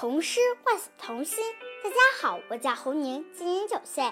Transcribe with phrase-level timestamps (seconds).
[0.00, 1.42] 童诗唤醒童心。
[1.82, 4.04] 大家好，我叫侯宁，今年九岁，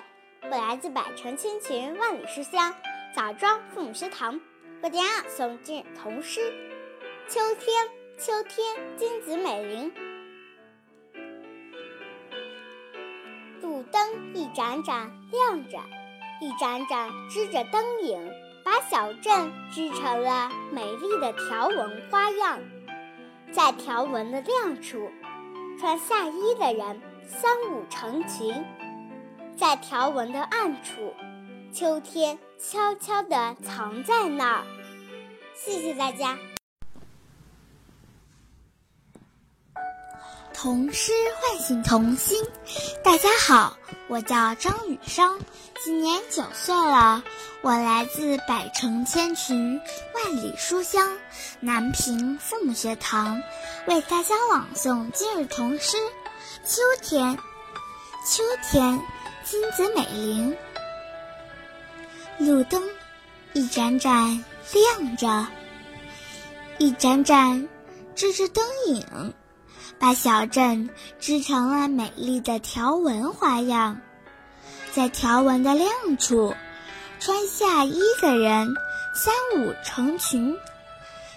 [0.42, 2.74] 我来自百城千群万里书香
[3.14, 4.34] 枣庄父母学堂。
[4.82, 6.40] 为大家朗诵今日童诗
[7.32, 7.86] 《秋天》。
[8.18, 9.92] 秋天，金子美玲。
[13.62, 15.78] 路灯一盏盏亮着，
[16.40, 18.28] 一盏盏支着灯影，
[18.64, 22.58] 把小镇织成了美丽的条纹花样。
[23.52, 25.08] 在条纹的亮处，
[25.78, 28.64] 穿夏衣的人三五成群；
[29.56, 31.12] 在条纹的暗处，
[31.72, 34.62] 秋天悄悄地藏在那儿。
[35.54, 36.38] 谢谢大家。
[40.56, 42.42] 童诗唤醒童心，
[43.04, 43.76] 大家好，
[44.08, 45.38] 我叫张雨生，
[45.84, 47.22] 今年九岁了，
[47.60, 49.78] 我来自百城千群
[50.14, 51.14] 万里书香
[51.60, 53.42] 南平父母学堂，
[53.86, 55.98] 为大家朗诵今日童诗
[56.64, 57.36] 《秋天》。
[58.24, 58.98] 秋天，
[59.44, 60.56] 金子美玲，
[62.38, 62.82] 路灯
[63.52, 65.46] 一盏盏亮着，
[66.78, 67.68] 一盏盏
[68.14, 69.34] 支着灯影。
[69.98, 74.00] 把小镇织成了美丽的条纹花样，
[74.92, 76.54] 在条纹的亮处，
[77.18, 78.74] 穿夏衣的人
[79.14, 80.54] 三五成群；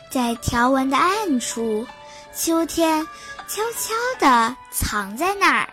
[0.10, 1.88] 在条纹的暗处，
[2.34, 3.08] 秋天
[3.48, 5.70] 悄悄地藏在那儿。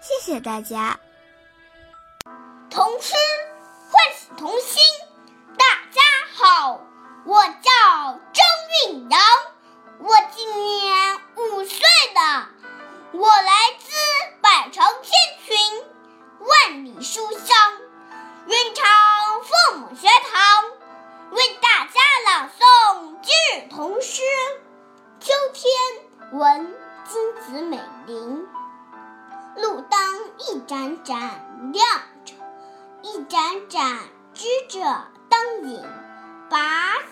[0.00, 0.98] 谢谢大家。
[2.70, 3.14] 童诗
[3.90, 4.82] 唤醒童心，
[5.56, 6.00] 大家
[6.34, 6.80] 好，
[7.24, 8.44] 我叫张
[8.88, 9.20] 韵阳，
[10.04, 11.18] 我今年。
[11.36, 11.78] 五岁
[12.14, 12.46] 的
[13.12, 13.90] 我来自
[14.42, 15.12] 百城千
[15.46, 15.56] 群，
[16.40, 17.56] 万里书香，
[18.46, 18.84] 云长
[19.42, 20.64] 父母学堂，
[21.30, 24.20] 为大家朗诵今日童诗
[25.24, 25.72] 《秋天》，
[26.36, 26.76] 文
[27.08, 28.46] 金子美玲。
[29.56, 31.86] 路灯一盏盏亮
[32.26, 32.34] 着，
[33.00, 34.00] 一盏盏
[34.34, 35.82] 支着灯影，
[36.54, 36.60] 把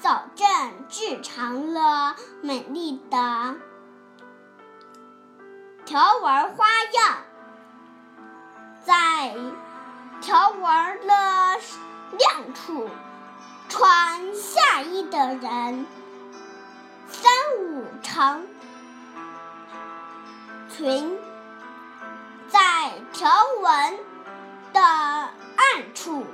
[0.00, 0.46] 小镇
[0.88, 3.56] 织成了美丽的。
[5.84, 7.16] 条纹花样，
[8.86, 9.34] 在
[10.20, 11.14] 条纹的
[12.12, 12.88] 亮处，
[13.68, 15.86] 穿夏衣的人
[17.08, 17.32] 三
[17.62, 18.46] 五成
[20.68, 21.18] 群；
[22.48, 23.28] 在条
[23.60, 23.98] 纹
[24.72, 25.32] 的暗
[25.96, 26.24] 处，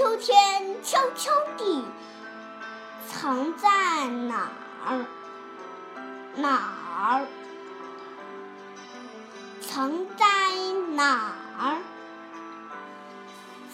[0.00, 0.34] 秋天
[0.82, 1.84] 悄悄地
[3.06, 3.68] 藏在
[4.08, 4.50] 哪
[4.82, 5.04] 儿？
[6.36, 7.26] 哪儿？
[9.60, 10.24] 藏在
[10.94, 11.76] 哪儿？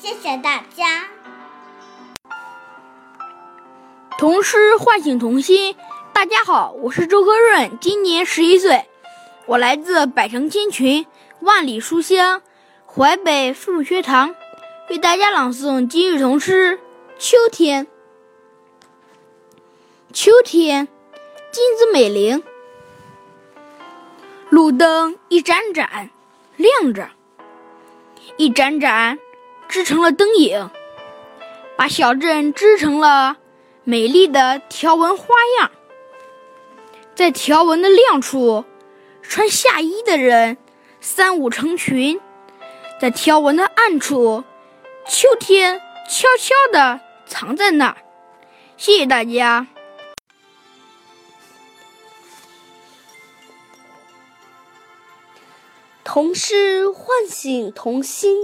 [0.00, 1.04] 谢谢大家。
[4.18, 5.76] 童诗唤醒童心。
[6.12, 8.88] 大家好，我是周科润，今年十一岁，
[9.46, 11.06] 我来自百城千群
[11.38, 12.42] 万里书香
[12.84, 14.34] 淮北父母学堂，
[14.88, 16.78] 为大家朗诵今日童诗
[17.18, 17.86] 《秋天》。
[20.12, 20.86] 秋天，
[21.50, 22.40] 金子美玲。
[24.48, 26.10] 路灯一盏盏
[26.56, 27.10] 亮着，
[28.36, 29.18] 一盏盏
[29.66, 30.70] 织成了灯影，
[31.76, 33.38] 把小镇织成了
[33.82, 35.72] 美丽的条纹花样。
[37.16, 38.64] 在条纹的亮处，
[39.20, 40.56] 穿夏衣的人
[41.00, 42.20] 三五成群；
[43.00, 44.44] 在条纹的暗处，
[45.08, 47.96] 秋天悄悄地藏在那儿。
[48.76, 49.68] 谢谢大家。
[56.02, 58.36] 童诗唤醒童心。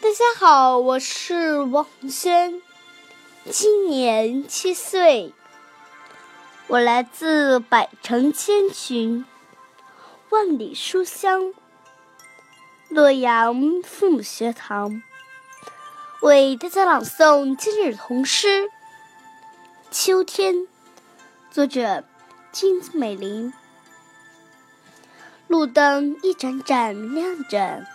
[0.00, 2.62] 大家好，我是王轩，
[3.50, 5.34] 今年七岁，
[6.68, 9.26] 我来自百城千群、
[10.30, 11.52] 万里书香
[12.88, 15.02] 洛阳父母学堂，
[16.20, 18.64] 为大家朗诵今日童诗
[19.90, 20.54] 《秋天》，
[21.50, 22.04] 作者
[22.52, 23.54] 金子美玲。
[25.46, 27.86] 路灯一盏盏亮着，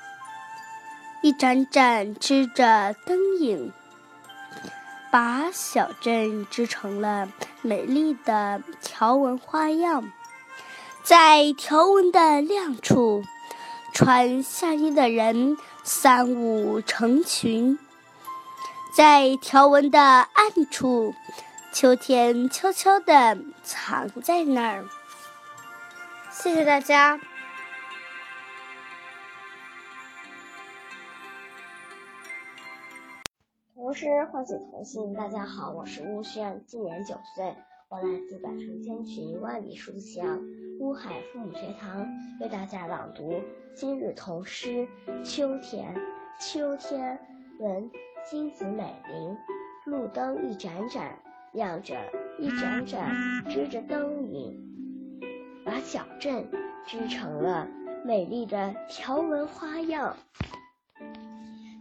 [1.22, 3.72] 一盏盏支着灯影，
[5.12, 7.31] 把小镇织成了
[7.62, 10.12] 美丽的条纹花样。
[11.04, 13.24] 在条纹的亮处，
[13.94, 17.77] 穿夏衣的人三五成群；
[18.95, 21.13] 在条纹的暗处，
[21.74, 24.86] 秋天悄悄地藏在那儿。
[26.31, 27.19] 谢谢大家。
[33.74, 35.13] 童诗唤醒童心。
[35.13, 37.53] 大家好，我是吴轩，今年九岁，
[37.89, 40.39] 我来自百城千群，万里书香
[40.80, 42.07] 乌海父母学堂，
[42.39, 43.41] 为大家朗读
[43.75, 44.88] 今日童诗
[45.21, 45.94] 《秋天》。
[46.39, 47.19] 秋天，
[47.59, 47.91] 闻
[48.27, 49.38] 金子美玲，
[49.86, 51.19] 路灯一盏盏
[51.54, 51.95] 亮着，
[52.39, 53.16] 一盏盏
[53.48, 55.22] 支着灯影，
[55.63, 56.50] 把小镇
[56.88, 57.68] 织成了
[58.04, 60.18] 美丽的条纹花样。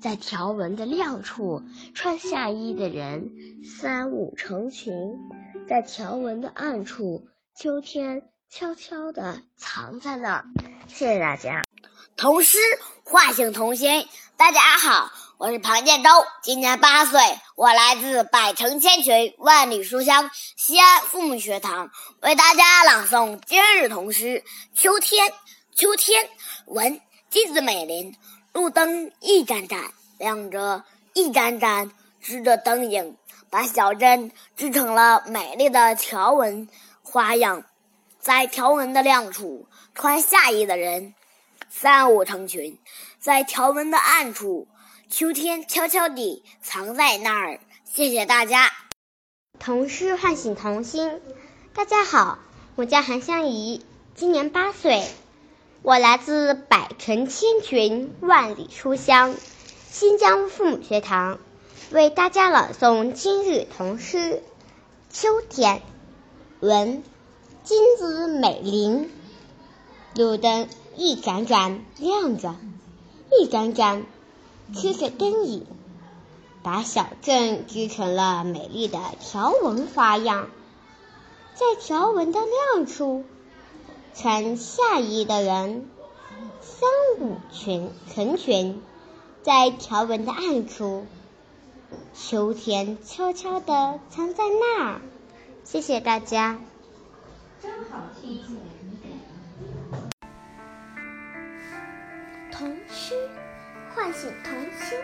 [0.02, 1.62] 在条纹的亮处，
[1.94, 3.30] 穿夏衣的人
[3.64, 5.16] 三五成群；
[5.66, 10.44] 在条纹的暗处，秋天悄悄地藏在那儿。
[10.88, 11.64] 谢谢大家。
[12.18, 12.58] 童诗
[13.02, 14.04] 唤醒童心。
[14.36, 16.08] 大家好，我是庞建洲，
[16.42, 17.20] 今年八岁，
[17.56, 21.90] 我来自百城千群，万里书香西安父母学堂，
[22.22, 24.44] 为大家朗诵今日童诗
[24.80, 25.28] 《秋天》。
[25.74, 26.30] 秋天，
[26.66, 27.00] 闻
[27.30, 28.14] 金子美林。
[28.52, 30.84] 路灯一盏盏亮着，
[31.14, 31.90] 一盏盏
[32.20, 33.16] 支着灯影，
[33.50, 36.68] 把小镇织成了美丽的条纹
[37.02, 37.64] 花样。
[38.20, 39.66] 在条纹的亮处，
[39.96, 41.12] 穿夏衣的人
[41.68, 42.78] 三五成群；
[43.18, 44.68] 在条纹的暗处，
[45.10, 47.60] 秋天悄悄地藏在那儿。
[47.84, 48.72] 谢谢大家。
[49.58, 51.20] 童诗唤醒童心。
[51.74, 52.38] 大家好，
[52.74, 53.84] 我叫韩香怡，
[54.14, 55.04] 今年八岁。
[55.82, 59.34] 我来自百城千群，万里书香，
[59.90, 61.38] 新疆父母学堂，
[61.90, 64.16] 为大家朗诵今日童诗
[65.10, 65.76] 《秋天》。
[66.60, 67.02] 文，
[67.62, 69.10] 金子美玲，
[70.16, 70.66] 路灯
[70.96, 72.56] 一盏盏亮着，
[73.30, 74.06] 一盏盏
[74.72, 75.66] 贴着灯影，
[76.62, 80.48] 把小镇织成了美丽的条纹花样。
[81.54, 82.40] 在条纹的
[82.74, 83.24] 亮处。
[84.16, 85.90] 穿夏衣的人
[86.60, 86.88] 三
[87.18, 88.80] 五群成群，
[89.42, 91.04] 在条纹的暗处，
[92.14, 95.00] 秋天悄悄地藏在那儿。
[95.64, 96.60] 谢谢大家。
[97.60, 98.40] 真好听。
[102.52, 103.28] 童诗
[103.94, 104.98] 唤醒童心。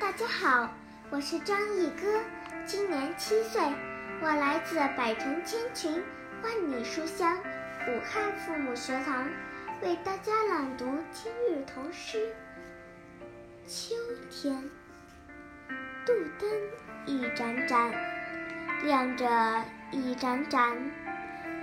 [0.00, 0.74] 大家好，
[1.08, 2.20] 我是张毅歌，
[2.66, 3.62] 今年七岁，
[4.20, 6.02] 我来自百城千群，
[6.42, 7.38] 万里书香。
[7.86, 9.30] 武汉父母学堂
[9.82, 12.34] 为大家朗读今日童诗
[13.68, 13.94] 《秋
[14.28, 14.52] 天》。
[16.08, 16.50] 路灯
[17.06, 17.92] 一盏盏
[18.82, 20.76] 亮着，一盏盏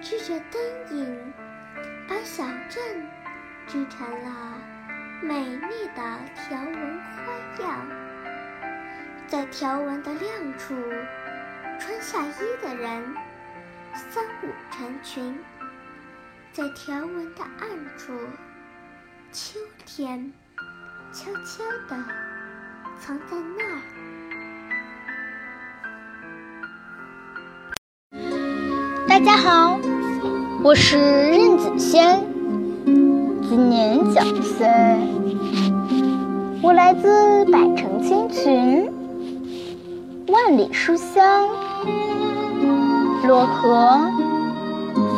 [0.02, 1.34] 支着灯影，
[2.08, 3.06] 把小镇
[3.68, 4.55] 织成了
[5.22, 6.02] 美丽的
[6.36, 7.88] 条纹花样。
[9.28, 10.76] 在条纹的亮处，
[11.80, 13.16] 穿夏衣的人
[13.94, 15.40] 三五成群。
[16.52, 18.14] 在条纹的暗处，
[19.32, 20.32] 秋天
[21.12, 21.98] 悄悄地
[23.00, 23.82] 藏在那儿。
[29.08, 29.80] 大家好，
[30.64, 32.26] 我是任子轩，
[33.48, 34.68] 今年九岁，
[36.64, 38.92] 我来自百城千群，
[40.28, 41.48] 万里书香，
[43.24, 44.10] 漯河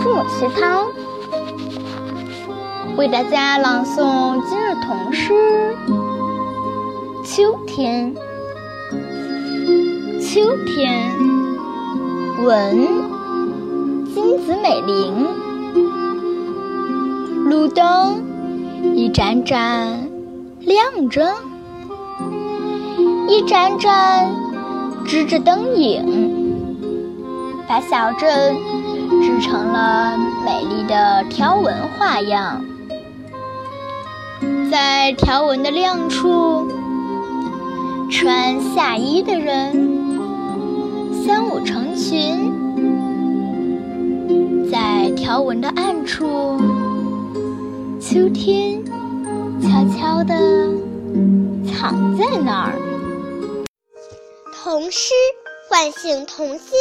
[0.01, 0.87] 父母学堂。
[2.97, 5.33] 为大家朗诵今日童诗
[7.23, 8.13] 《秋天》。
[10.19, 11.13] 秋天，
[12.43, 12.87] 闻
[14.13, 15.27] 金子美玲，
[17.57, 18.21] 路灯
[18.95, 20.07] 一盏盏
[20.59, 21.33] 亮着，
[23.27, 24.29] 一盏盏
[25.03, 26.53] 支着灯影，
[27.67, 28.55] 把小镇
[29.23, 30.15] 织成了
[30.45, 32.63] 美丽的条纹花样。
[34.69, 36.67] 在条纹的亮处，
[38.11, 39.73] 穿夏衣的人
[41.25, 42.51] 三五成群；
[44.71, 46.27] 在条纹的暗处，
[48.09, 48.85] 秋天
[49.61, 50.33] 悄悄地
[51.65, 52.79] 藏在那儿。
[54.53, 55.13] 童诗
[55.67, 56.79] 唤醒童心。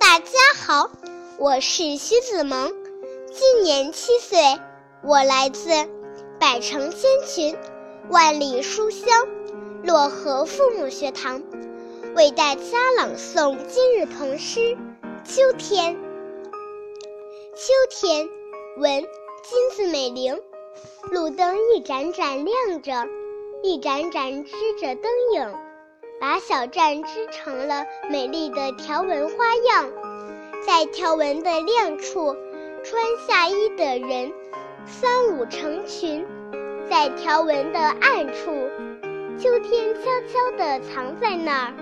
[0.00, 0.90] 大家好，
[1.36, 2.72] 我是徐子萌，
[3.30, 4.38] 今年七岁，
[5.02, 5.68] 我来自。
[6.40, 7.54] 百城千群，
[8.08, 9.06] 万里书香。
[9.84, 11.42] 漯河父母学堂
[12.16, 14.60] 为大家朗诵今日童诗
[15.24, 15.94] 《秋天》。
[17.54, 18.26] 秋天，
[18.78, 20.40] 闻金子美玲，
[21.10, 23.06] 路灯一盏盏亮着，
[23.62, 25.54] 一盏盏支着灯影，
[26.20, 29.90] 把小站织成了美丽的条纹花样。
[30.66, 32.34] 在条纹的亮处，
[32.84, 34.32] 穿夏衣的人。
[34.86, 36.26] 三五成群，
[36.90, 38.50] 在条纹的暗处，
[39.38, 41.74] 秋天悄悄地藏在那儿。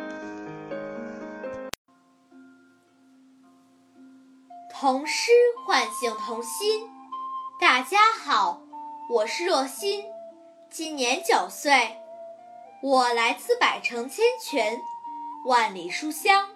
[4.72, 5.32] 童诗
[5.66, 6.88] 唤醒童心。
[7.60, 8.61] 大家好，
[9.14, 10.06] 我是若欣，
[10.70, 11.98] 今年九岁，
[12.80, 14.80] 我来自百城千泉，
[15.44, 16.48] 万里书香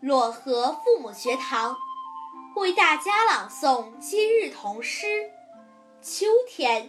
[0.00, 1.74] 漯河父母学堂，
[2.54, 5.06] 为大家朗诵今日童诗
[6.00, 6.84] 《秋天》。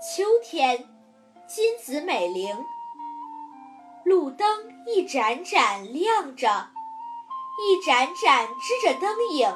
[0.00, 0.88] 秋天，
[1.46, 2.56] 金子美玲，
[4.06, 6.70] 路灯一盏盏亮着，
[7.60, 9.54] 一盏盏支着灯影。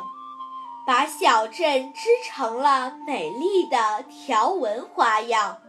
[0.87, 5.61] 把小镇织成了美丽的条纹花样，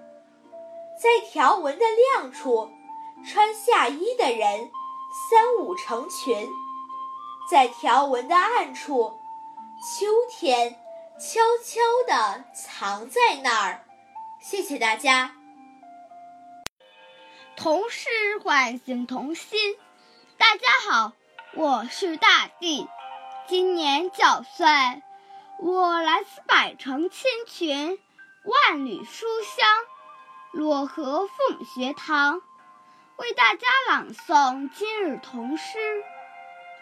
[1.01, 2.69] 在条纹的亮处，
[3.25, 4.69] 穿夏衣的人
[5.31, 6.47] 三五成群；
[7.49, 9.17] 在条纹的暗处，
[9.81, 10.79] 秋天
[11.19, 13.83] 悄悄地藏在那儿。
[14.39, 15.31] 谢谢大家。
[17.55, 18.07] 童诗
[18.43, 19.75] 唤醒童心。
[20.37, 21.13] 大家好，
[21.55, 22.87] 我是大地，
[23.47, 24.67] 今年九岁。
[25.59, 27.97] 我来自百城千群，
[28.43, 29.67] 万里书香，
[30.53, 32.43] 漯河父母学堂，
[33.17, 35.79] 为大家朗诵今日童诗《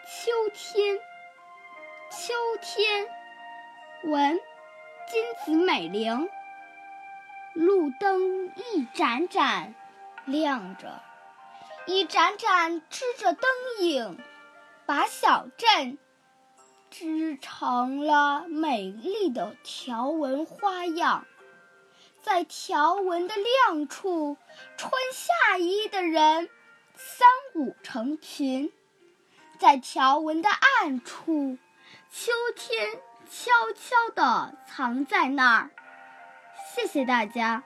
[0.04, 0.96] 秋天》。
[2.10, 3.08] 秋天，
[4.04, 4.38] 文，
[5.10, 6.28] 金子美玲。
[7.54, 9.74] 路灯一盏盏
[10.26, 11.00] 亮着，
[11.86, 14.22] 一盏盏支着灯影，
[14.84, 15.96] 把小镇。
[16.90, 21.26] 织成了美丽的条纹花样，
[22.22, 24.36] 在条纹的亮处，
[24.76, 26.48] 穿夏衣的人
[26.94, 28.70] 三五成群；
[29.58, 31.58] 在条纹的暗处，
[32.10, 32.88] 秋天
[33.30, 35.70] 悄悄地藏在那儿。
[36.74, 37.62] 谢谢大家。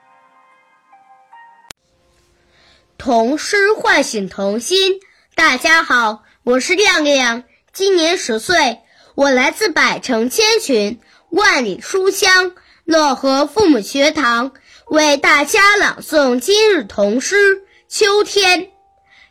[2.98, 5.00] 童诗唤醒童心。
[5.34, 8.80] 大家好，我是亮亮，今年十岁。
[9.20, 10.98] 我来自百城千群，
[11.28, 12.52] 万里书香
[12.86, 14.52] 漯河父母学堂，
[14.86, 17.36] 为大家朗诵今日童诗
[17.86, 18.62] 《秋天》。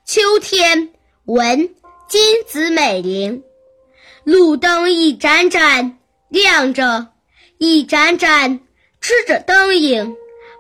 [0.06, 0.90] 秋天，
[1.26, 1.72] 文
[2.08, 3.42] 金子美玲。
[4.24, 7.08] 路灯一盏盏亮着，
[7.58, 8.60] 一盏盏
[9.02, 10.16] 织着灯影，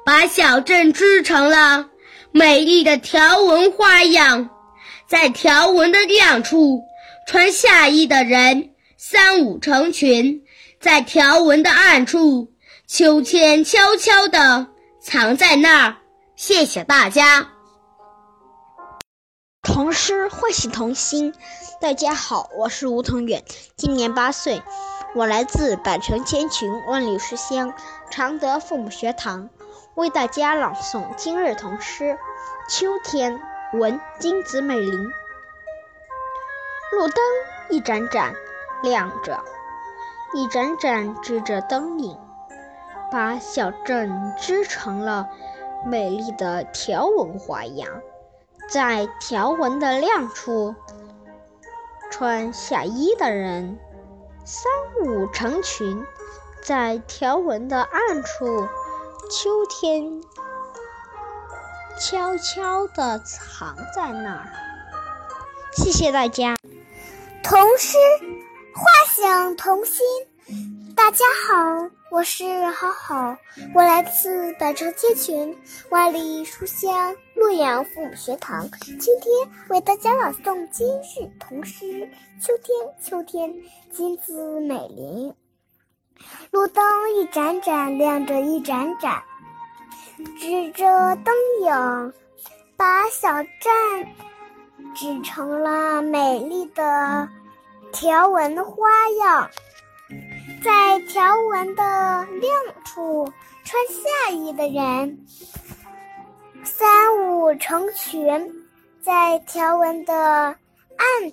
[0.07, 1.85] 把小镇织成了
[2.31, 4.49] 美丽的条纹花样。
[5.07, 6.81] 在条纹的亮处，
[7.27, 8.71] 穿夏衣的人。
[9.01, 10.45] 三五成群，
[10.81, 12.51] 在条纹的暗处，
[12.85, 14.67] 秋千悄悄地
[14.99, 15.95] 藏在那儿。
[16.35, 17.47] 谢谢大家。
[19.63, 21.33] 童诗唤醒童心。
[21.79, 23.41] 大家好，我是吴腾远，
[23.77, 24.61] 今年八岁，
[25.15, 27.73] 我来自百城千群，万里书香
[28.11, 29.49] 常德父母学堂，
[29.95, 32.03] 为大家朗诵今日童诗
[32.67, 33.33] 《秋天》。
[33.77, 34.91] 文金子美玲。
[36.91, 37.23] 路灯
[37.69, 38.33] 一盏盏。
[38.81, 39.39] 亮着，
[40.33, 42.17] 一盏盏支着灯影，
[43.11, 45.27] 把小镇织成了
[45.85, 47.89] 美丽的条纹花样。
[48.69, 50.75] 在条纹的亮处，
[52.11, 53.79] 穿夏衣的人
[54.45, 54.71] 三
[55.03, 56.03] 五成群；
[56.63, 58.67] 在条纹的暗处，
[59.31, 60.21] 秋天
[61.99, 64.47] 悄悄地藏在那儿。
[65.73, 66.55] 谢谢大家。
[67.41, 67.97] 童诗。
[68.79, 70.05] 唤醒童心，
[70.95, 73.37] 大家好，我是好好，
[73.75, 75.57] 我来自百城千群，
[75.89, 79.33] 万里书香洛阳父母学堂，今天
[79.67, 81.85] 为大家朗诵今日童诗
[82.41, 82.79] 《秋天》。
[83.05, 83.53] 秋天，
[83.91, 85.35] 金子美玲，
[86.51, 86.81] 路灯
[87.17, 89.21] 一盏盏亮着，一盏盏
[90.39, 90.85] 指着
[91.17, 92.13] 灯影，
[92.77, 94.07] 把小镇
[94.95, 97.27] 指成了美丽的。
[97.91, 98.87] 条纹花
[99.19, 99.49] 样，
[100.63, 102.53] 在条纹的亮
[102.85, 103.31] 处，
[103.63, 105.25] 穿夏衣的人
[106.63, 108.51] 三五成群；
[109.01, 110.57] 在条纹的暗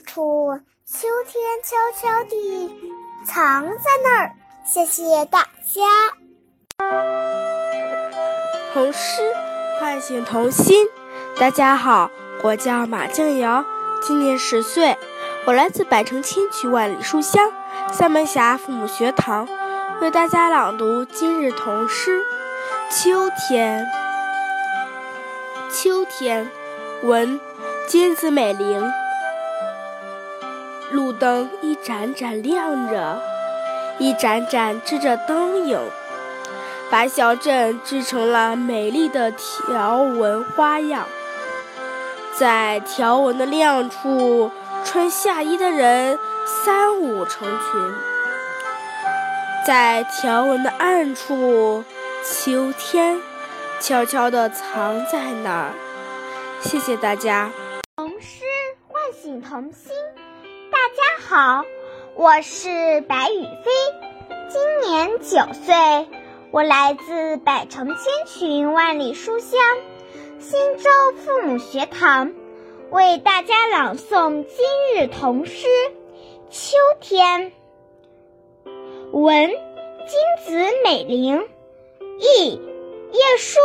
[0.05, 2.75] 处，秋天悄悄地
[3.25, 4.33] 藏在那儿。
[4.65, 5.83] 谢谢大家。
[8.73, 9.23] 童诗
[9.79, 10.89] 唤醒童心。
[11.39, 12.11] 大家好，
[12.43, 13.65] 我叫马静瑶，
[14.03, 14.97] 今年十岁。
[15.47, 17.53] 我来自百城千曲万里书香
[17.93, 19.47] 三门峡父母学堂，
[20.01, 22.19] 为大家朗读今日童诗
[22.91, 23.87] 《秋天》。
[25.73, 26.51] 秋天，
[27.05, 27.41] 文
[27.87, 28.93] 金子美玲。
[30.91, 33.23] 路灯一盏盏亮着，
[33.99, 35.79] 一盏盏支着灯影，
[36.91, 41.07] 把小镇织成了美丽的条纹花样。
[42.37, 44.51] 在条纹的亮处。
[44.87, 46.17] 穿夏衣的人
[46.47, 47.95] 三五成群，
[49.67, 51.83] 在条纹的暗处，
[52.25, 53.21] 秋天
[53.81, 55.73] 悄悄地藏在那儿。
[56.61, 57.51] 谢谢大家。
[57.97, 58.45] 童诗
[58.87, 59.93] 唤醒童心。
[60.71, 61.65] 大家好，
[62.15, 63.71] 我是白雨飞，
[64.49, 66.09] 今年九岁，
[66.53, 69.59] 我来自百城千群万里书香
[70.39, 70.89] 新洲
[71.25, 72.31] 父母学堂，
[72.91, 74.65] 为大家朗诵今
[74.95, 75.67] 日童诗
[76.51, 77.51] 《秋天》。
[79.11, 81.49] 文金子美玲，
[82.21, 83.61] 译叶硕。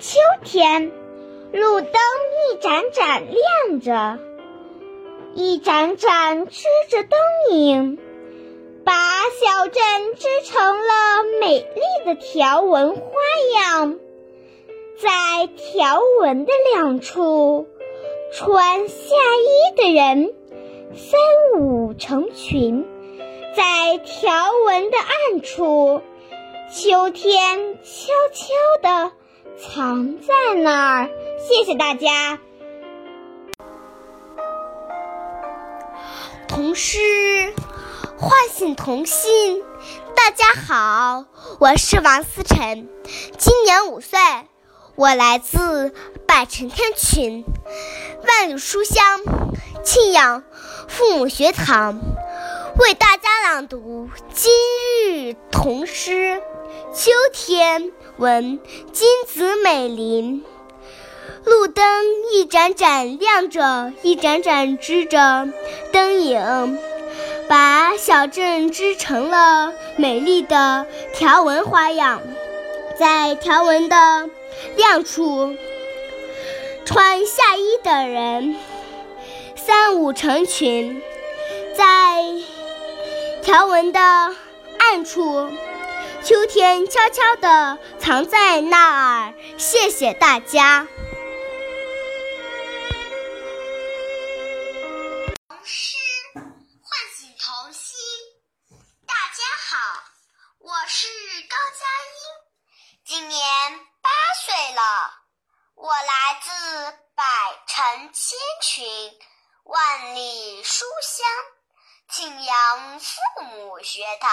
[0.00, 0.90] 秋天，
[1.52, 4.18] 路灯一盏盏亮着，
[5.34, 7.98] 一盏盏织着灯影，
[8.84, 13.02] 把小镇织成了美丽的条纹花
[13.54, 13.98] 样。
[14.98, 17.68] 在条纹的亮处，
[18.38, 20.34] 穿夏衣的人
[20.94, 21.18] 三
[21.58, 22.86] 五成群。
[23.56, 24.30] 在条
[24.66, 26.02] 纹的暗处，
[26.70, 28.52] 秋天悄悄
[28.82, 29.12] 地
[29.56, 31.10] 藏在那儿。
[31.38, 32.38] 谢谢大家。
[36.46, 37.54] 童诗
[38.18, 39.64] 唤醒童心。
[40.14, 41.24] 大家好，
[41.58, 42.86] 我是王思晨，
[43.38, 44.18] 今年五岁，
[44.96, 45.92] 我来自
[46.26, 47.44] 百城天群，
[48.26, 49.20] 万里书香
[49.84, 50.42] 庆阳
[50.88, 52.00] 父母学堂。
[52.78, 54.50] 为大家朗读今
[55.04, 56.12] 日童诗
[56.94, 57.82] 《秋天》
[58.16, 58.58] 文
[58.90, 60.42] 金子美玲。
[61.44, 61.84] 路灯
[62.32, 65.46] 一盏盏亮着，一盏盏织着
[65.92, 66.78] 灯影，
[67.48, 72.22] 把小镇织成了美丽的条纹花样。
[72.98, 74.30] 在条纹的
[74.76, 75.56] 亮处，
[76.84, 78.56] 穿夏衣的人
[79.56, 81.02] 三五成群，
[81.76, 82.22] 在。
[83.42, 85.52] 条纹的暗处，
[86.20, 89.34] 秋天悄悄地藏在那儿。
[89.56, 90.88] 谢谢大家。
[95.48, 95.96] 童诗
[96.34, 97.96] 唤醒童心。
[99.06, 99.76] 大家好，
[100.58, 101.06] 我是
[101.48, 102.18] 高佳音，
[103.04, 103.38] 今年
[104.16, 105.22] 八岁了。
[105.74, 106.50] 我来自
[107.14, 107.24] 百
[107.66, 109.20] 城千群，
[109.64, 111.26] 万里书香。
[112.08, 114.30] 庆阳父母学堂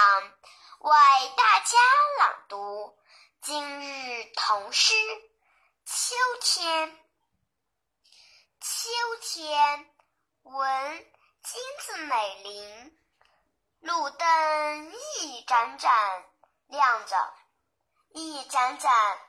[0.80, 0.92] 为
[1.36, 1.78] 大家
[2.20, 2.98] 朗读
[3.42, 4.94] 今日童诗
[5.86, 6.92] 《秋天》。
[8.62, 8.90] 秋
[9.22, 9.94] 天，
[10.44, 11.06] 文
[11.44, 13.00] 金子美玲。
[13.82, 16.26] 路灯一盏盏
[16.68, 17.34] 亮着，
[18.14, 19.20] 一盏盏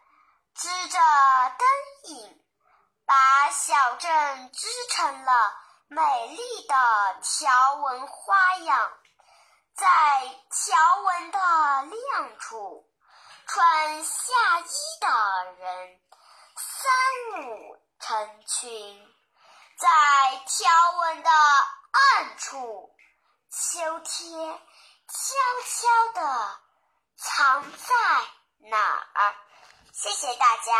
[0.54, 0.98] 织着
[1.58, 2.44] 灯影，
[3.04, 5.60] 把小镇织成了。
[5.86, 6.74] 美丽的
[7.22, 8.92] 条纹花样，
[9.76, 9.86] 在
[10.50, 12.90] 条纹的亮处，
[13.46, 16.00] 穿夏衣的人
[16.56, 19.06] 三五成群；
[19.78, 19.88] 在
[20.46, 22.96] 条纹的暗处，
[23.50, 24.58] 秋天
[25.06, 25.34] 悄
[25.68, 26.58] 悄地
[27.16, 27.94] 藏在
[28.70, 28.78] 哪
[29.14, 29.36] 儿？
[29.96, 30.72] 谢谢大家。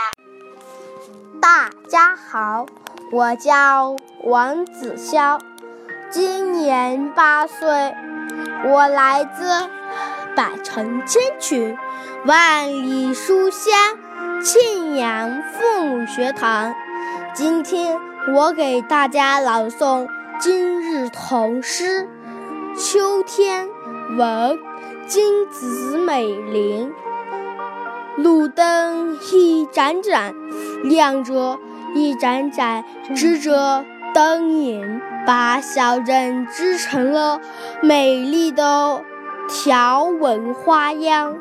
[1.40, 2.66] 大家好。
[3.12, 5.40] 我叫王子潇，
[6.11, 7.94] 今年八岁，
[8.66, 9.70] 我来自
[10.35, 11.79] 百城千群，
[12.27, 13.72] 万里书香
[14.42, 16.74] 庆阳父母学堂。
[17.33, 18.00] 今天
[18.35, 20.09] 我给大家朗诵
[20.40, 22.09] 今日童诗
[22.77, 23.68] 《秋天》，
[24.16, 24.59] 文
[25.07, 26.92] 金子美玲。
[28.16, 30.35] 路灯一盏盏
[30.85, 31.59] 亮着。
[31.96, 37.40] 一盏盏织着灯影，把小镇织成了
[37.83, 39.05] 美丽的
[39.48, 41.37] 条纹花样。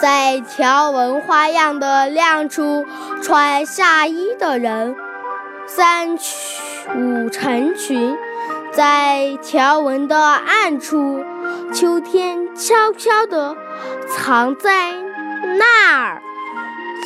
[0.00, 2.86] 在条纹花样的亮处，
[3.20, 4.94] 穿夏衣的人
[5.66, 8.14] 三五成群；
[8.72, 11.24] 在条纹的暗处，
[11.74, 13.56] 秋天悄悄地
[14.08, 14.92] 藏在
[15.58, 16.22] 那儿。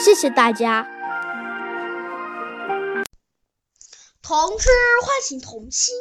[0.05, 0.89] 谢谢大家。
[4.23, 4.69] 童诗
[5.03, 5.95] 唤醒童心。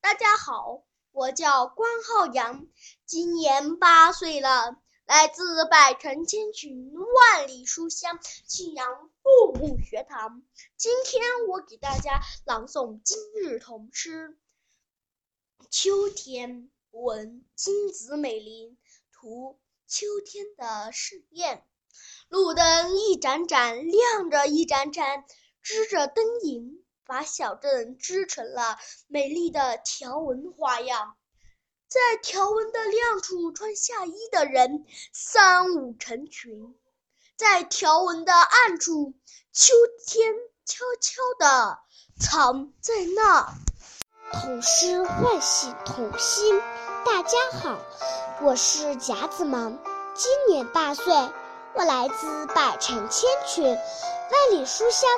[0.00, 2.66] 大家好，我叫关浩洋，
[3.04, 10.42] 今年八岁了，来自百城千群，万里书香庆阳父母学堂。
[10.76, 14.38] 今天我给大家朗诵今日童诗
[15.70, 16.62] 《秋天》，
[16.92, 18.78] 文金子美玲，
[19.12, 19.58] 图
[19.98, 21.64] 秋天的盛宴。
[22.28, 25.24] 路灯一盏盏亮着，一盏盏
[25.62, 31.16] 织着灯影，把小镇织成了美丽的条纹花样。
[31.88, 36.78] 在条纹的亮处穿夏衣的人三五成群，
[37.38, 39.14] 在条纹的暗处，
[39.50, 39.72] 秋
[40.06, 40.34] 天
[40.66, 41.78] 悄悄地
[42.20, 43.54] 藏在那儿。
[44.30, 46.60] 童诗唤醒童心。
[47.06, 47.78] 大家好，
[48.42, 49.78] 我是贾子萌，
[50.14, 51.04] 今年八岁，
[51.72, 55.08] 我来自百城千群，万里书香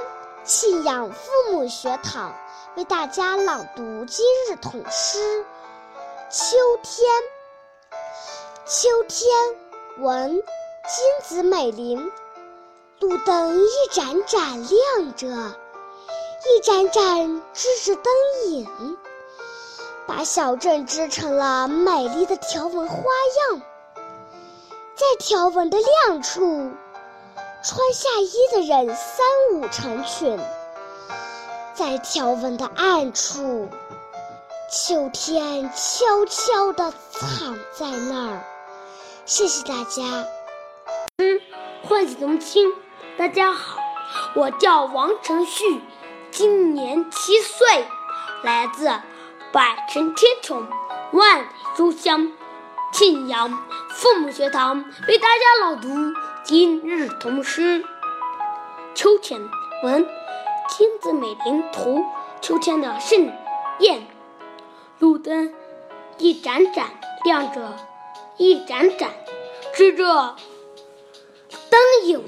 [0.45, 2.33] 庆阳父母学堂，
[2.77, 5.45] 为大家朗读今日童诗。
[6.31, 7.09] 秋天，
[8.65, 9.29] 秋天，
[9.99, 10.45] 闻金
[11.25, 12.13] 子美玲，
[13.01, 18.13] 路灯一盏盏亮着，一盏盏支着灯
[18.47, 18.97] 影，
[20.09, 22.97] 把小镇织成了美丽的条纹花
[23.51, 23.61] 样。
[24.97, 26.73] 在条纹的亮处，
[27.63, 30.39] 穿夏衣的人三五成群；
[31.75, 33.69] 在条纹的暗处，
[34.73, 38.41] 秋天悄悄地藏在那儿。
[39.27, 40.27] 谢谢大家。
[41.19, 41.39] 嗯，
[41.87, 42.73] 唤醒童心。
[43.19, 43.79] 大家好，
[44.35, 45.83] 我叫王承旭，
[46.31, 47.87] 今年七岁，
[48.43, 48.91] 来自
[49.51, 50.67] 百城千穷，
[51.13, 52.33] 万里书香
[52.93, 53.51] 庆阳
[53.89, 55.89] 父母学堂，为大家朗读
[56.45, 57.83] 今日童诗。
[58.95, 59.41] 秋天，
[59.83, 60.07] 文
[60.69, 62.05] 金子美玲图。
[62.43, 63.33] 秋天的盛
[63.81, 64.07] 宴。
[64.99, 65.55] 路灯
[66.19, 66.87] 一盏盏
[67.25, 67.75] 亮着，
[68.37, 69.11] 一盏盏
[69.75, 70.37] 支着
[71.71, 72.25] 灯影，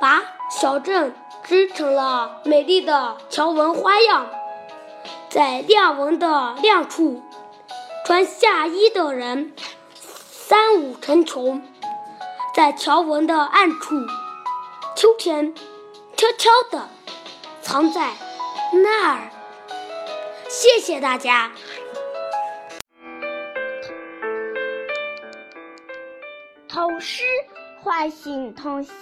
[0.00, 4.26] 把小镇织成了美丽的条纹花样。
[5.36, 7.22] 在亮纹的亮处，
[8.06, 9.52] 穿夏衣的人
[9.94, 11.60] 三五成群；
[12.54, 13.96] 在条纹的暗处，
[14.96, 15.54] 秋天
[16.16, 16.88] 悄悄地
[17.60, 18.14] 藏在
[18.82, 19.30] 那儿。
[20.48, 21.52] 谢谢大家。
[26.66, 27.24] 童诗
[27.82, 28.94] 唤醒童心。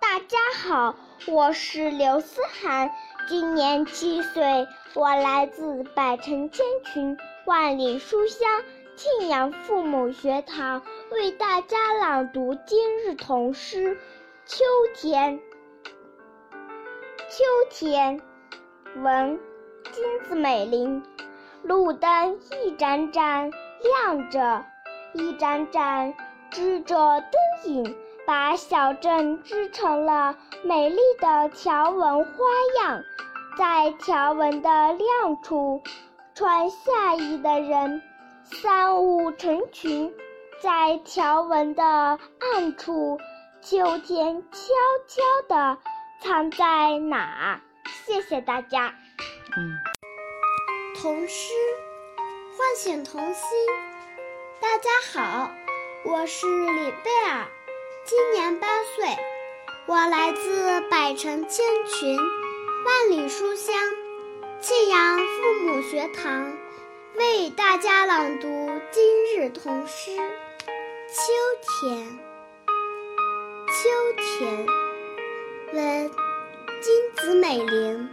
[0.00, 0.94] 大家好，
[1.26, 2.90] 我是刘思涵，
[3.28, 8.62] 今年七岁，我来自百城千群，万里书香
[8.96, 13.96] 庆阳父母学堂，为大家朗读今日童诗
[14.46, 15.38] 《秋天》。
[17.28, 18.20] 秋天，
[18.96, 19.38] 闻
[19.92, 21.02] 金子美玲，
[21.62, 23.50] 路灯一盏盏
[23.82, 24.64] 亮着，
[25.14, 26.14] 一盏盏。
[26.48, 32.44] 支着灯影，把小镇织成了美丽的条纹花
[32.80, 33.02] 样。
[33.56, 35.80] 在条纹的亮处，
[36.34, 38.02] 穿夏衣的人
[38.44, 40.10] 三五成群；
[40.60, 43.18] 在条纹的暗处，
[43.62, 44.58] 秋天悄
[45.06, 45.78] 悄地
[46.20, 47.60] 藏在哪？
[48.04, 48.92] 谢谢大家。
[49.56, 49.78] 嗯，
[51.00, 51.54] 童诗
[52.58, 53.58] 唤醒童心。
[54.60, 55.50] 大家好。
[56.04, 57.46] 我是李贝尔，
[58.08, 59.04] 今年八岁，
[59.86, 63.74] 我来自百城千群，万里书香
[64.60, 66.56] 庆阳父母学堂，
[67.16, 68.46] 为大家朗读
[68.92, 69.02] 今
[69.34, 70.12] 日童诗
[71.08, 71.32] 《秋
[71.82, 71.98] 天》。
[73.66, 73.90] 秋
[74.22, 74.66] 天，
[75.72, 76.10] 问
[76.80, 78.08] 金子美玲，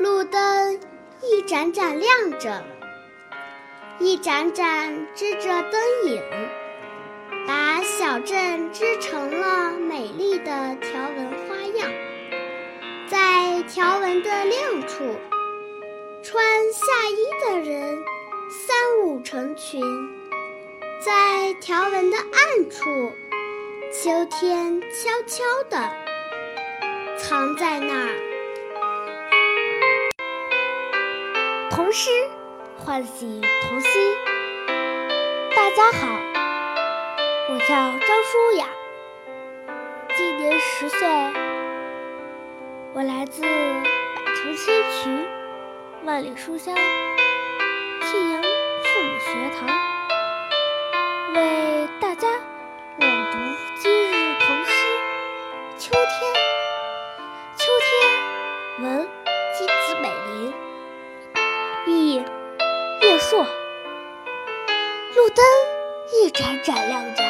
[0.00, 0.80] 路灯
[1.22, 2.64] 一盏盏亮着。
[4.00, 6.20] 一盏盏支着灯影，
[7.82, 11.90] 小镇织成了美丽的条纹花样。
[13.08, 15.04] 在条纹的亮处，
[16.22, 17.98] 穿夏衣的人
[18.50, 19.80] 三五成群；
[21.04, 23.12] 在条纹的暗处，
[23.92, 25.90] 秋天悄悄地
[27.16, 28.14] 藏在那儿。
[31.70, 32.10] 童诗。
[32.82, 34.16] 唤醒童心。
[35.54, 36.19] 大家好，
[37.52, 38.64] 我叫张舒雅，
[40.16, 41.00] 今年十岁，
[42.94, 45.26] 我来自百城千渠，
[46.04, 49.66] 万里书香庆阳父母学堂，
[51.34, 52.28] 为大家
[52.98, 53.38] 朗读
[53.80, 54.86] 今日童诗
[55.76, 56.32] 《秋天》。
[57.56, 59.08] 秋天，闻
[59.58, 60.54] 金子美玲，
[61.88, 62.22] 忆。
[63.02, 63.42] 叶硕，
[65.16, 65.44] 路灯
[66.12, 67.22] 一盏盏亮着，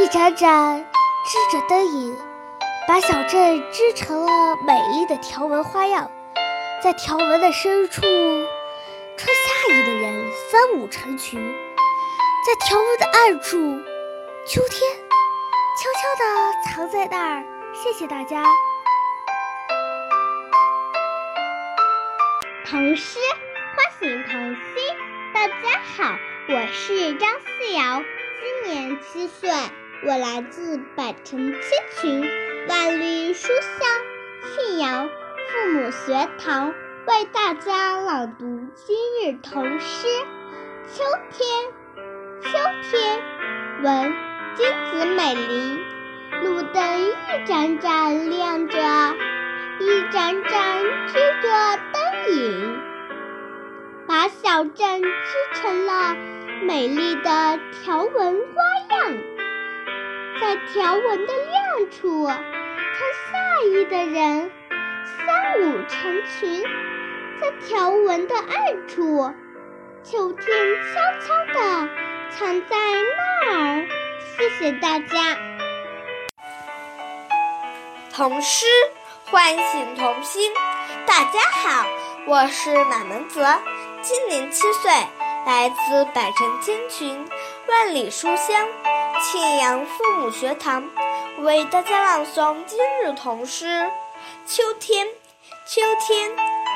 [0.00, 0.86] 一盏盏
[1.26, 2.16] 支着灯影，
[2.86, 6.08] 把小镇织成了美丽的条纹花样。
[6.80, 11.40] 在条纹的深处，穿夏衣的人三五成群；
[12.46, 13.58] 在条纹的暗处，
[14.46, 14.80] 秋天
[15.76, 16.24] 悄悄地
[16.70, 17.44] 藏在那儿。
[17.74, 18.44] 谢谢大家。
[22.66, 23.18] 童诗。
[23.74, 24.96] 唤醒童心。
[25.34, 25.54] 大家
[25.96, 26.16] 好，
[26.48, 28.02] 我是张思瑶，
[28.40, 29.50] 今年七岁，
[30.06, 31.60] 我来自百城千
[32.00, 32.24] 群，
[32.68, 33.88] 万里书香
[34.54, 40.06] 庆阳父母学堂，为大家朗读今日童诗
[40.86, 41.48] 《秋天》。
[42.42, 42.48] 秋
[42.88, 43.20] 天，
[43.82, 44.14] 闻
[44.54, 45.80] 金子美玲，
[46.44, 48.78] 路灯一盏盏亮着，
[49.80, 52.80] 一盏盏织着灯影，
[54.06, 55.10] 把小镇织
[55.54, 56.14] 成了
[56.62, 59.37] 美丽的条纹花样。
[60.40, 64.50] 在条纹的亮处，穿夏衣的人
[65.26, 66.62] 三五成群；
[67.40, 69.34] 在条纹的暗处，
[70.04, 70.46] 秋天
[70.94, 71.88] 悄悄地。
[72.30, 72.76] 藏在
[73.46, 73.88] 那儿，
[74.36, 75.36] 谢谢大家。
[78.14, 78.66] 童诗
[79.24, 80.52] 唤醒童心。
[81.04, 81.86] 大家好，
[82.26, 83.44] 我是马门泽，
[84.02, 84.92] 今年七岁，
[85.46, 87.26] 来自百城千群，
[87.66, 88.68] 万里书香
[89.20, 90.84] 庆阳父母学堂，
[91.40, 93.66] 为大家朗诵今日童诗
[94.46, 95.06] 《秋天》。
[95.66, 96.30] 秋天，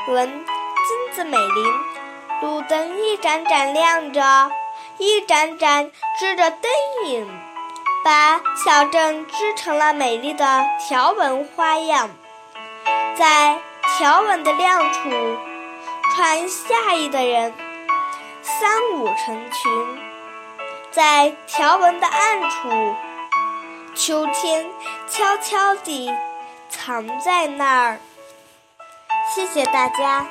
[0.09, 1.75] 闻金子美玲，
[2.43, 4.51] 路灯一盏盏亮着。
[4.99, 6.71] 一盏盏织着灯
[7.07, 7.29] 影，
[8.05, 12.11] 把小镇织成了美丽的条纹花样。
[13.17, 13.61] 在
[13.97, 15.11] 条纹的亮处，
[16.15, 17.55] 穿夏衣的人
[18.43, 19.71] 三五成群；
[20.93, 22.95] 在条纹的暗处，
[23.95, 24.71] 秋天
[25.09, 26.11] 悄悄地
[26.69, 27.99] 藏在那儿。
[29.35, 30.27] 谢谢大家。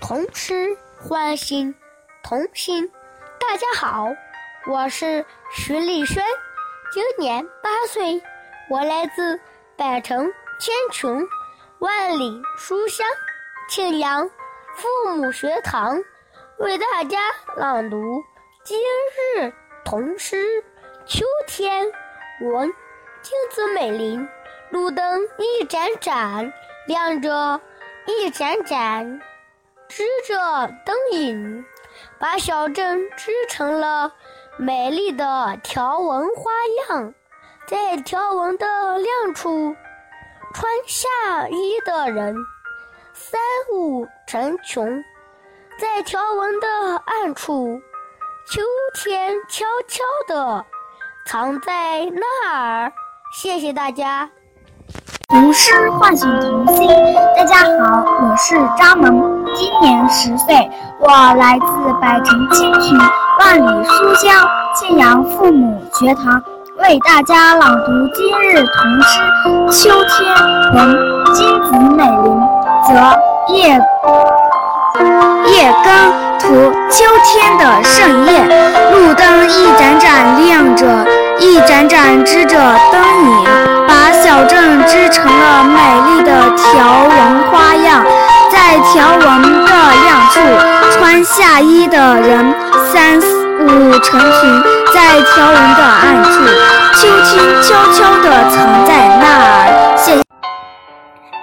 [0.00, 0.76] 童诗。
[1.06, 1.74] 唤醒
[2.22, 2.90] 童心，
[3.38, 4.06] 大家好，
[4.66, 6.24] 我是徐立轩，
[6.90, 8.22] 今年八岁，
[8.70, 9.38] 我来自
[9.76, 10.26] 百城
[10.58, 11.22] 千穷
[11.78, 13.06] 万里书香
[13.68, 14.26] 庆阳
[14.74, 16.02] 父母学堂，
[16.58, 17.18] 为大家
[17.56, 18.22] 朗读
[18.62, 18.78] 今
[19.36, 19.52] 日
[19.84, 20.36] 童诗
[21.04, 21.84] 《秋天》。
[22.52, 22.72] 闻
[23.22, 24.28] 金子美玲，
[24.70, 26.52] 路灯一盏盏
[26.86, 27.60] 亮着，
[28.06, 29.20] 一盏盏。
[29.88, 30.36] 织着
[30.86, 31.64] 灯影，
[32.20, 34.12] 把小镇织成了
[34.56, 36.52] 美丽的条纹花
[36.88, 37.12] 样。
[37.66, 39.74] 在条纹的亮处，
[40.54, 42.36] 穿夏衣的人
[43.12, 43.40] 三
[43.72, 45.02] 五成群；
[45.76, 46.66] 在条纹的
[47.04, 47.80] 暗处，
[48.46, 48.62] 秋
[48.94, 50.64] 天悄悄地
[51.26, 51.72] 藏在
[52.12, 52.92] 那儿。
[53.32, 54.30] 谢谢大家。
[55.28, 56.88] 童诗唤醒童心。
[57.36, 59.44] 大家好，我是张萌。
[59.56, 62.96] 今年十岁，我来自百城千群，
[63.40, 64.32] 万里书香
[64.76, 66.40] 庆阳父母学堂，
[66.78, 69.20] 为大家朗读今日童诗
[69.82, 70.36] 《秋天》。
[70.76, 72.40] 闻金子美玲，
[72.86, 73.76] 则叶
[75.46, 78.48] 夜更图秋天的盛宴。
[78.92, 80.86] 路灯一盏盏亮着，
[81.38, 82.56] 一盏盏织着
[82.92, 83.44] 灯影，
[83.88, 85.80] 把小镇织成了美
[86.10, 88.04] 丽的条纹花样。
[88.50, 89.72] 在条纹的
[90.04, 90.40] 亮处，
[90.92, 92.54] 穿夏衣的人
[92.92, 96.30] 三五成群；在条纹的暗处，
[96.94, 99.96] 秋天悄悄地藏在那儿。
[99.96, 100.22] 谢。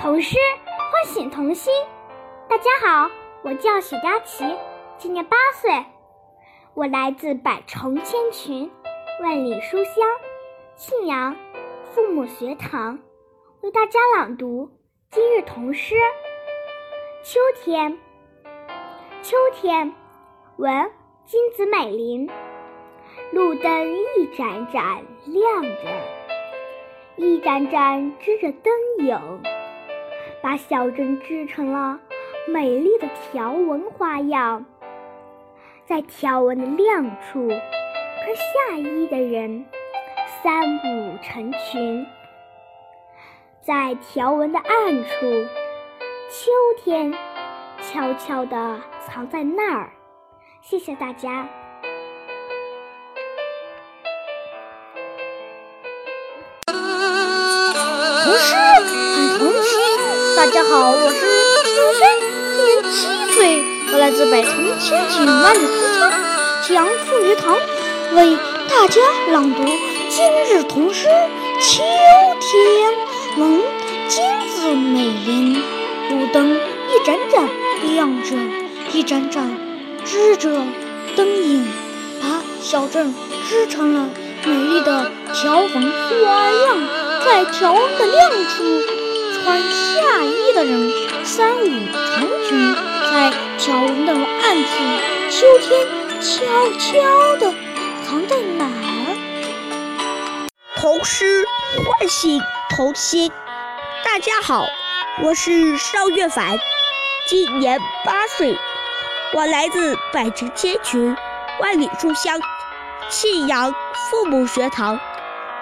[0.01, 0.37] 童诗
[0.91, 1.71] 唤醒童心。
[2.49, 3.09] 大家好，
[3.43, 4.45] 我叫许佳琪，
[4.99, 5.83] 今年八岁，
[6.75, 8.69] 我来自百城千群，
[9.19, 9.95] 万里书香
[10.75, 11.35] 庆阳
[11.89, 12.99] 父母学堂，
[13.61, 14.69] 为大家朗读
[15.09, 15.95] 今日童诗。
[17.23, 17.97] 秋天，
[19.23, 19.91] 秋天，
[20.57, 20.91] 闻
[21.25, 22.29] 金子美玲，
[23.31, 25.79] 路灯一盏盏亮着，
[27.15, 29.41] 一盏盏织着灯影，
[30.43, 31.99] 把小镇织成了
[32.51, 34.65] 美丽的条纹花样。
[35.85, 39.65] 在条纹的亮处，穿夏衣的人
[40.43, 42.05] 三五成群；
[43.61, 45.45] 在条纹的暗处，
[46.29, 46.51] 秋
[46.83, 47.13] 天
[47.81, 49.89] 悄悄地藏在那儿，
[50.61, 51.47] 谢谢大家。
[56.65, 59.79] 童诗很童心，
[60.35, 61.40] 大家好，我是，
[64.21, 66.11] 四百城千群万里书香
[66.61, 67.57] 祁阳父学堂，
[68.13, 68.37] 为
[68.69, 69.63] 大家朗读
[70.09, 71.07] 今日童诗
[71.59, 71.81] 《秋
[72.39, 72.93] 天》，
[73.39, 73.63] 闻
[74.07, 75.63] 金子美玲。
[76.11, 77.49] 路灯一盏盏
[77.95, 78.35] 亮着，
[78.93, 79.57] 一盏盏
[80.05, 80.51] 织着
[81.15, 81.65] 灯影，
[82.21, 83.15] 把小镇
[83.49, 84.07] 织成了
[84.45, 86.77] 美丽的条纹花样。
[87.25, 88.81] 在条纹的亮处，
[89.43, 90.91] 穿夏衣的人
[91.23, 92.75] 三五成群；
[93.11, 94.73] 在条纹的暗处，
[95.29, 95.87] 秋天
[96.19, 96.43] 悄
[96.79, 97.53] 悄地
[98.03, 100.47] 藏在哪儿？
[100.75, 101.45] 童诗
[101.85, 103.31] 唤醒童心。
[104.03, 104.65] 大家好，
[105.21, 106.57] 我是邵月凡，
[107.27, 108.57] 今年八岁，
[109.35, 111.15] 我来自百城千群，
[111.59, 112.39] 万里书香
[113.09, 113.71] 信阳
[114.09, 114.99] 父母学堂，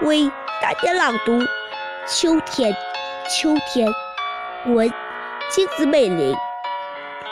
[0.04, 0.32] 为
[0.62, 1.34] 大家朗读
[2.08, 2.72] 《秋天》。
[3.30, 3.94] 秋天，
[4.74, 4.90] 文
[5.50, 6.34] 金子美玲。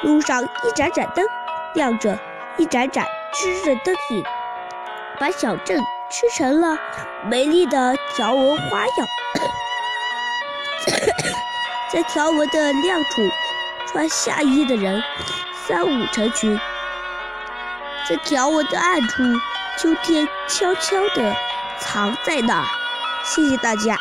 [0.04, 1.26] 路上一盏盏灯
[1.74, 2.18] 亮着，
[2.58, 4.24] 一盏盏织着灯影，
[5.20, 6.78] 把小镇织成了
[7.26, 9.08] 美丽的条纹花样。
[11.92, 13.22] 在条纹的亮处，
[13.88, 15.02] 穿夏衣的人
[15.66, 16.58] 三五成群；
[18.08, 19.24] 在条纹的暗处，
[19.78, 21.36] 秋天悄悄地
[21.80, 22.66] 藏在那儿。
[23.24, 24.00] 谢谢大家。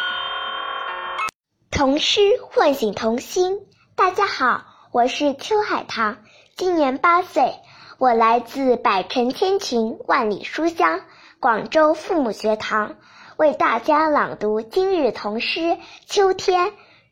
[1.70, 3.60] 童诗唤醒童心。
[3.94, 4.65] 大家好，
[4.96, 6.16] 我是邱海棠，
[6.56, 7.56] 今年八岁，
[7.98, 11.02] 我来自百城千群，万里书香
[11.38, 12.96] 广州父母学堂，
[13.36, 15.60] 为大家朗读今日童诗
[16.06, 16.68] 《秋天》。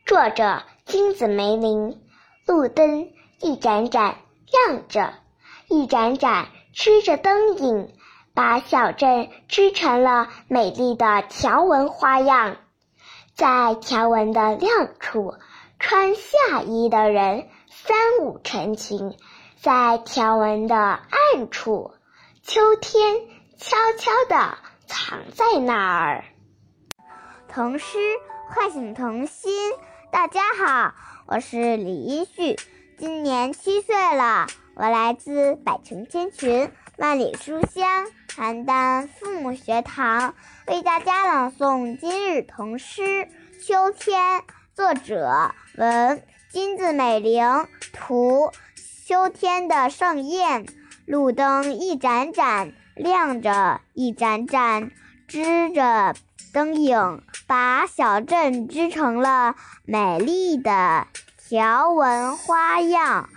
[0.06, 2.00] 作者金子梅林。
[2.46, 4.16] 路灯一盏盏
[4.66, 5.12] 亮着，
[5.68, 7.92] 一盏盏织着灯影，
[8.32, 12.56] 把小镇织成了美丽的条纹花样。
[13.34, 15.34] 在条纹的亮处，
[15.78, 17.46] 穿夏衣的人
[17.86, 19.12] 三五成群；
[19.60, 21.90] 在条纹的暗处，
[22.42, 23.14] 秋天
[23.58, 26.24] 悄悄地藏在那儿。
[27.46, 27.98] 童诗
[28.48, 29.52] 唤醒童心。
[30.10, 30.94] 大家好，
[31.26, 32.56] 我是李一旭，
[32.96, 34.46] 今年七岁了。
[34.76, 40.34] 我来自百城千群，万里书香邯郸父母学堂，
[40.68, 43.02] 为大家朗诵今日童诗
[43.62, 44.40] 《秋天》。
[44.74, 47.44] 作者文金子美玲，
[47.94, 48.52] 图
[49.06, 50.66] 秋天的盛宴。
[51.06, 54.90] 路灯一盏盏亮着，一盏盏
[55.28, 56.14] 织着。
[56.52, 63.28] 灯影把小镇织成了美丽的条纹花样，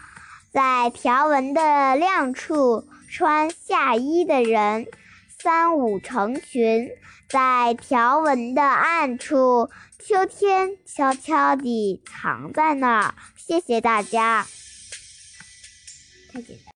[0.51, 4.85] 在条纹的亮处，穿夏衣的人
[5.27, 6.89] 三五成群；
[7.27, 13.15] 在条纹的暗处，秋天悄悄地藏在那儿。
[13.47, 14.45] 谢谢大家。